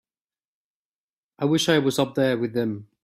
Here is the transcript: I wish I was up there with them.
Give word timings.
I 1.37 1.45
wish 1.45 1.69
I 1.69 1.77
was 1.77 1.99
up 1.99 2.15
there 2.15 2.35
with 2.35 2.53
them. 2.53 2.87